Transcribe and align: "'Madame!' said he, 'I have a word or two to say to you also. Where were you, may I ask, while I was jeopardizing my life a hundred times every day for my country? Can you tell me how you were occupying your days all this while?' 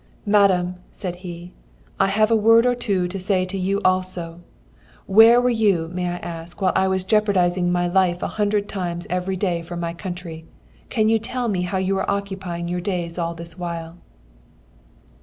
"'Madame!' 0.25 0.77
said 0.91 1.17
he, 1.17 1.53
'I 1.99 2.07
have 2.07 2.31
a 2.31 2.35
word 2.35 2.65
or 2.65 2.73
two 2.73 3.07
to 3.07 3.19
say 3.19 3.45
to 3.45 3.55
you 3.55 3.79
also. 3.85 4.39
Where 5.05 5.39
were 5.39 5.51
you, 5.51 5.91
may 5.93 6.07
I 6.09 6.17
ask, 6.17 6.59
while 6.59 6.73
I 6.75 6.87
was 6.87 7.03
jeopardizing 7.03 7.71
my 7.71 7.87
life 7.87 8.23
a 8.23 8.27
hundred 8.39 8.67
times 8.67 9.05
every 9.11 9.35
day 9.37 9.61
for 9.61 9.75
my 9.77 9.93
country? 9.93 10.47
Can 10.89 11.07
you 11.07 11.19
tell 11.19 11.47
me 11.49 11.61
how 11.61 11.77
you 11.77 11.93
were 11.93 12.09
occupying 12.09 12.67
your 12.67 12.81
days 12.81 13.19
all 13.19 13.35
this 13.35 13.59
while?' 13.59 13.99